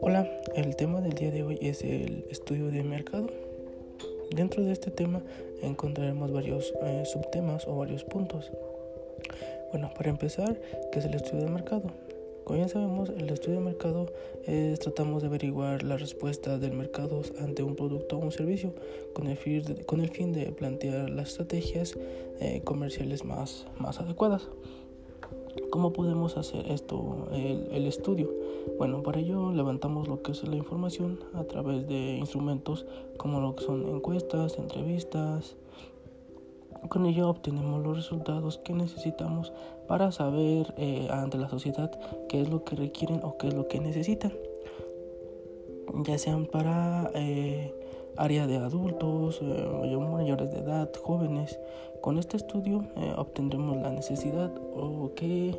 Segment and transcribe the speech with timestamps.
[0.00, 3.28] Hola, el tema del día de hoy es el estudio de mercado.
[4.34, 5.22] Dentro de este tema
[5.62, 8.50] encontraremos varios eh, subtemas o varios puntos.
[9.70, 10.60] Bueno, para empezar,
[10.90, 11.92] ¿qué es el estudio de mercado?
[12.44, 14.12] Como ya sabemos, el estudio de mercado
[14.46, 18.74] es tratamos de averiguar la respuesta del mercado ante un producto o un servicio
[19.12, 21.96] con el fin de, con el fin de plantear las estrategias
[22.40, 24.48] eh, comerciales más, más adecuadas.
[25.80, 28.30] ¿Cómo podemos hacer esto, el, estudio?
[28.76, 32.84] Bueno, para ello levantamos lo que es la información a través de instrumentos
[33.16, 35.56] como lo que son encuestas, entrevistas.
[36.90, 39.54] Con ello obtenemos los resultados que necesitamos
[39.88, 41.90] para saber eh, ante la sociedad
[42.28, 44.34] qué es lo que requieren o qué es lo que necesitan.
[46.04, 47.72] Ya sean para eh,
[48.20, 51.58] área de adultos, eh, mayores de edad, jóvenes.
[52.02, 55.58] Con este estudio eh, obtendremos la necesidad o qué,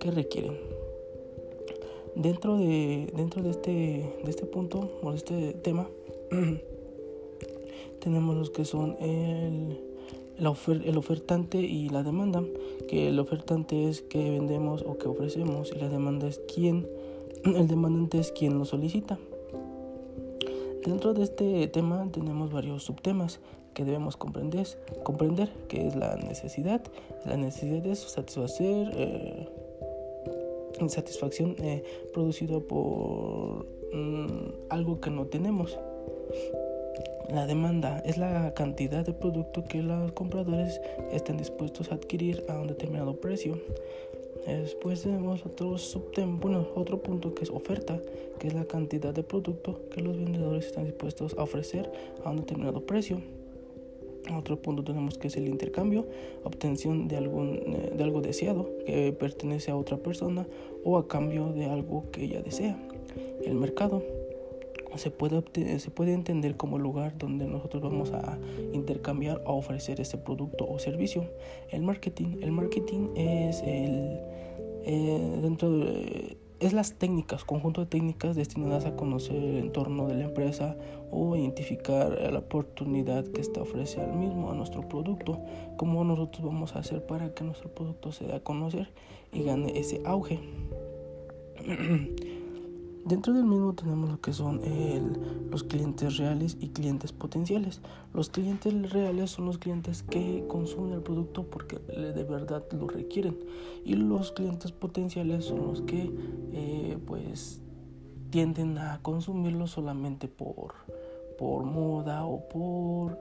[0.00, 0.58] requieren.
[2.16, 3.70] Dentro de, dentro de, este,
[4.24, 5.88] de este punto o de este tema,
[8.00, 9.80] tenemos los que son el,
[10.38, 12.42] el ofertante y la demanda,
[12.88, 16.88] que el ofertante es que vendemos o que ofrecemos y la demanda es quién,
[17.44, 19.18] el demandante es quien lo solicita.
[20.84, 23.40] Dentro de este tema tenemos varios subtemas
[23.74, 24.66] que debemos comprender,
[25.02, 26.82] comprender que es la necesidad.
[27.24, 29.48] La necesidad es satisfacer eh,
[30.80, 35.78] insatisfacción eh, producida por mm, algo que no tenemos.
[37.30, 40.80] La demanda es la cantidad de producto que los compradores
[41.12, 43.58] están dispuestos a adquirir a un determinado precio.
[44.46, 48.00] Después tenemos otro subtema, bueno, otro punto que es oferta,
[48.38, 51.90] que es la cantidad de producto que los vendedores están dispuestos a ofrecer
[52.24, 53.20] a un determinado precio.
[54.36, 56.06] Otro punto tenemos que es el intercambio,
[56.44, 60.46] obtención de, algún, eh, de algo deseado que pertenece a otra persona
[60.84, 62.78] o a cambio de algo que ella desea.
[63.44, 64.02] El mercado
[64.96, 65.42] se puede,
[65.78, 68.38] se puede entender como lugar donde nosotros vamos a
[68.72, 71.26] intercambiar o ofrecer ese producto o servicio.
[71.70, 74.20] El marketing, el marketing es el
[74.84, 80.14] eh, dentro de, es las técnicas, conjunto de técnicas destinadas a conocer el entorno de
[80.14, 80.76] la empresa
[81.10, 85.40] o identificar la oportunidad que esta ofrece al mismo, a nuestro producto,
[85.76, 88.90] cómo nosotros vamos a hacer para que nuestro producto se dé a conocer
[89.32, 90.38] y gane ese auge.
[93.04, 94.60] Dentro del mismo tenemos lo que son
[95.50, 97.80] los clientes reales y clientes potenciales.
[98.14, 103.36] Los clientes reales son los clientes que consumen el producto porque de verdad lo requieren.
[103.84, 106.10] Y los clientes potenciales son los que
[106.52, 107.60] eh, pues
[108.30, 110.74] tienden a consumirlo solamente por,
[111.38, 113.18] por moda o por...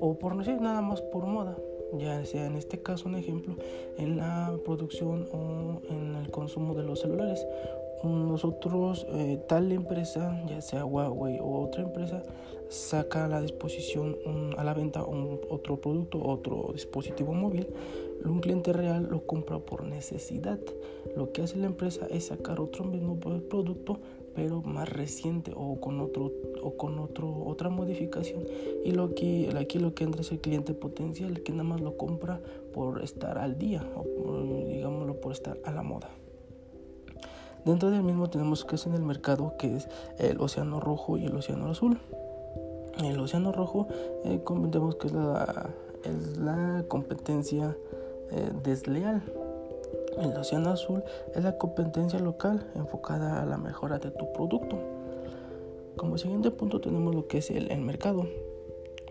[0.00, 1.56] o por no sé, nada más por moda
[1.98, 3.56] ya sea en este caso un ejemplo
[3.98, 7.46] en la producción o en el consumo de los celulares.
[8.02, 12.22] Nosotros, eh, tal empresa, ya sea Huawei o otra empresa,
[12.68, 14.16] saca a la disposición,
[14.56, 17.66] a la venta un, otro producto, otro dispositivo móvil.
[18.24, 20.58] Un cliente real lo compra por necesidad.
[21.16, 23.98] Lo que hace la empresa es sacar otro mismo producto
[24.34, 26.32] pero más reciente o con otro
[26.62, 28.44] o con otro otra modificación.
[28.84, 31.96] Y lo que aquí lo que entra es el cliente potencial que nada más lo
[31.96, 32.40] compra
[32.72, 36.10] por estar al día o digámoslo por estar a la moda.
[37.64, 41.26] Dentro del mismo tenemos que es en el mercado que es el océano rojo y
[41.26, 41.98] el océano azul.
[43.02, 43.86] El océano rojo
[44.24, 45.70] eh, comentemos que es la,
[46.04, 47.76] es la competencia
[48.30, 49.22] eh, desleal
[50.18, 51.02] el océano azul
[51.34, 54.78] es la competencia local enfocada a la mejora de tu producto.
[55.96, 58.26] Como siguiente punto tenemos lo que es el, mercado.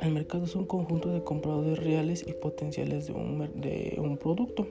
[0.02, 4.66] El mercado es un conjunto de compradores reales y potenciales de un, de un producto.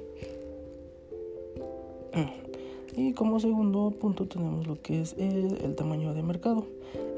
[2.97, 6.66] Y como segundo punto tenemos lo que es el, tamaño de mercado.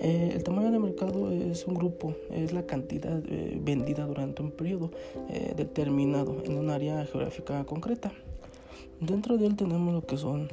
[0.01, 4.51] Eh, el tamaño de mercado es un grupo, es la cantidad eh, vendida durante un
[4.51, 4.91] periodo
[5.31, 8.13] eh, determinado en un área geográfica concreta.
[9.01, 10.51] Dentro de él tenemos lo que son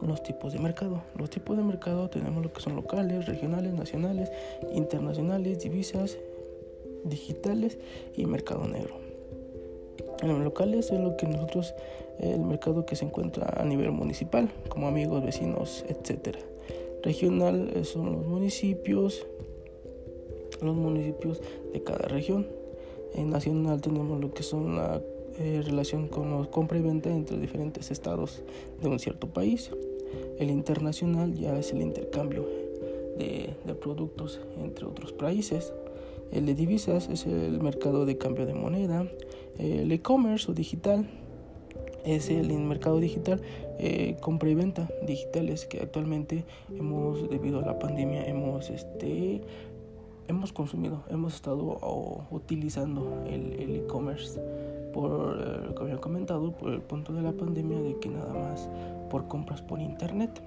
[0.00, 1.02] los tipos de mercado.
[1.18, 4.30] Los tipos de mercado tenemos lo que son locales, regionales, nacionales,
[4.72, 6.16] internacionales, divisas,
[7.04, 7.78] digitales
[8.16, 8.94] y mercado negro.
[10.22, 11.74] En los locales es lo que nosotros,
[12.20, 16.36] el mercado que se encuentra a nivel municipal, como amigos, vecinos, etc.
[17.02, 19.26] Regional eh, son los municipios,
[20.62, 21.42] los municipios
[21.72, 22.46] de cada región.
[23.14, 25.02] En nacional tenemos lo que son la
[25.36, 28.42] eh, relación con la compra y venta entre diferentes estados
[28.80, 29.70] de un cierto país.
[30.38, 32.46] El internacional ya es el intercambio
[33.18, 35.72] de, productos entre otros países.
[36.30, 39.08] El de divisas es el mercado de cambio de moneda.
[39.58, 41.08] El e-commerce o digital
[42.04, 43.40] es el mercado digital,
[43.78, 49.42] eh, compra y venta digitales que actualmente hemos, debido a la pandemia, hemos este
[50.28, 51.78] hemos consumido, hemos estado
[52.30, 54.40] utilizando el e-commerce
[54.94, 58.32] por eh, lo que había comentado por el punto de la pandemia de que nada
[58.32, 58.70] más
[59.10, 60.40] por compras por internet.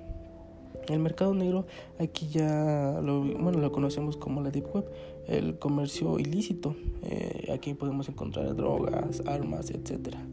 [0.88, 1.66] El mercado negro
[2.00, 4.86] aquí ya lo, bueno, lo conocemos como la deep web,
[5.28, 6.76] el comercio ilícito.
[7.04, 10.26] Eh, aquí podemos encontrar drogas, armas, etcétera.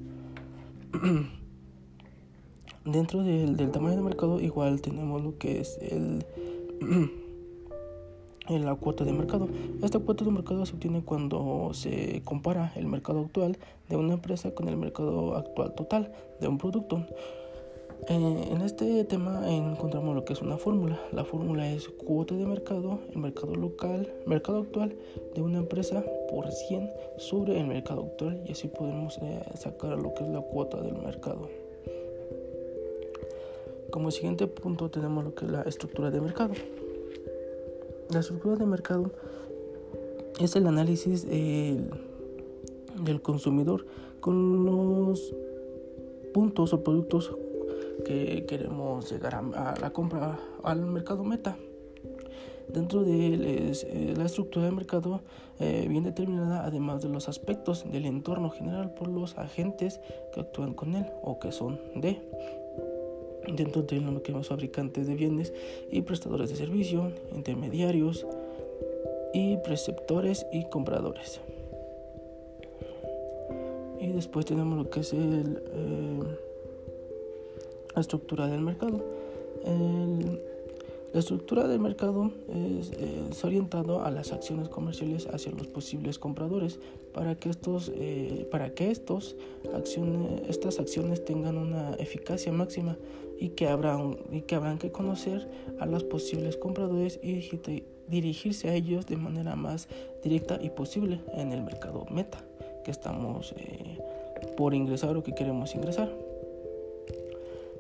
[2.85, 6.25] Dentro del, del, tamaño de mercado igual tenemos lo que es el,
[8.49, 9.49] la cuota de mercado.
[9.83, 13.57] Esta cuota de mercado se obtiene cuando se compara el mercado actual
[13.89, 17.07] de una empresa con el mercado actual total de un producto.
[18.07, 21.01] Eh, en este tema encontramos lo que es una fórmula.
[21.13, 24.95] La fórmula es cuota de mercado, el mercado local, mercado actual
[25.35, 30.13] de una empresa por 100 sobre el mercado actual y así podemos eh, sacar lo
[30.13, 31.49] que es la cuota del mercado.
[33.91, 36.53] Como siguiente punto tenemos lo que es la estructura de mercado.
[38.11, 39.11] La estructura de mercado
[40.39, 41.91] es el análisis del
[43.23, 43.87] consumidor
[44.21, 45.35] con los
[46.33, 47.37] puntos o productos
[48.05, 51.57] que queremos llegar a, la compra al mercado meta.
[52.69, 55.21] Dentro de eh, la estructura de mercado
[55.61, 60.01] eh, bien determinada, además de los aspectos del entorno general por los agentes
[60.33, 62.21] que actúan con él o que son de.
[63.47, 65.53] Dentro de lo que llamamos fabricantes de bienes
[65.91, 68.27] y prestadores de servicio, intermediarios
[69.33, 71.41] y preceptores y compradores.
[74.01, 75.63] Y después tenemos lo que es el...
[75.73, 76.23] Eh,
[77.95, 79.01] la estructura del mercado.
[81.13, 82.33] la estructura del mercado
[83.31, 86.81] es, orientado a las acciones comerciales hacia los posibles compradores
[87.13, 89.37] para que estos, eh, para que estos
[89.73, 92.97] acciones, estas acciones tengan una eficacia máxima
[93.45, 93.99] y que, habrá
[94.33, 95.47] y que habrán que conocer
[95.79, 97.51] a los posibles compradores y
[98.09, 99.87] dirigirse a ellos de manera más
[100.23, 102.43] directa y posible en el mercado meta
[102.85, 103.99] que estamos eh,
[104.57, 106.11] por ingresar o que queremos ingresar.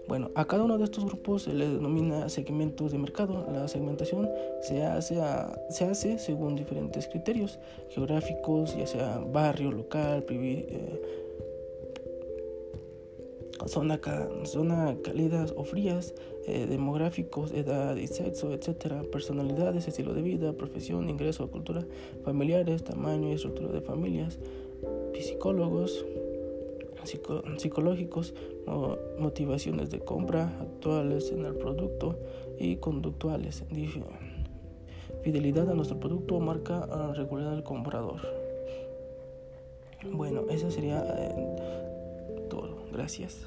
[0.07, 3.47] Bueno, a cada uno de estos grupos se le denomina segmentos de mercado.
[3.51, 4.29] La segmentación
[4.61, 5.19] se hace,
[5.71, 7.59] se hace según diferentes criterios
[7.89, 11.24] geográficos, ya sea barrio, local, eh,
[13.67, 14.01] zona,
[14.45, 16.15] zona cálidas o frías,
[16.47, 21.85] eh, demográficos, edad y sexo, etcétera, personalidades, estilo de vida, profesión, ingreso, cultura,
[22.25, 24.39] familiares, tamaño y estructura de familias,
[25.15, 26.05] psicólogos,
[27.59, 28.35] psicológicos,
[29.19, 32.19] motivaciones de compra actuales en el producto
[32.59, 33.65] y conductuales,
[35.23, 38.21] fidelidad a nuestro producto o marca regular del comprador.
[40.13, 42.85] Bueno, eso sería eh, todo.
[42.93, 43.47] Gracias.